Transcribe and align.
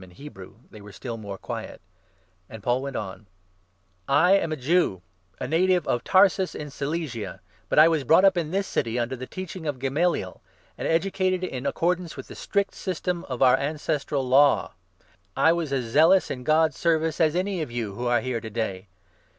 jn 0.01 0.13
Hebrew, 0.13 0.55
they 0.71 0.81
were 0.81 0.91
still 0.91 1.15
more 1.15 1.37
quiet; 1.37 1.79
and 2.49 2.63
Paul 2.63 2.81
went 2.81 2.95
on:" 2.95 3.27
I 4.27 4.31
am 4.31 4.51
a 4.51 4.55
Jew, 4.55 5.03
a 5.39 5.47
native 5.47 5.87
of 5.87 6.03
Tarsus 6.03 6.55
in 6.55 6.71
Cilicia, 6.71 7.39
but 7.69 7.77
I 7.77 7.87
was 7.87 8.03
brought 8.03 8.21
3 8.23 8.27
up 8.29 8.35
in 8.35 8.49
this 8.49 8.65
city 8.65 8.97
under 8.97 9.15
the 9.15 9.27
teaching 9.27 9.67
of 9.67 9.77
Gamaliel, 9.77 10.41
and 10.75 10.87
educated 10.87 11.43
in 11.43 11.67
accordance 11.67 12.17
with 12.17 12.29
the 12.29 12.35
strict 12.35 12.73
system 12.73 13.25
of 13.25 13.43
our 13.43 13.57
ancestral 13.57 14.27
Law. 14.27 14.73
I 15.37 15.53
was 15.53 15.71
as 15.71 15.85
zealous 15.91 16.31
in 16.31 16.43
God's 16.43 16.79
service 16.79 17.21
as 17.21 17.35
any 17.35 17.61
of 17.61 17.69
you 17.69 17.93
who 17.93 18.07
are 18.07 18.21
here 18.21 18.41
to 18.41 18.49
day. 18.49 18.87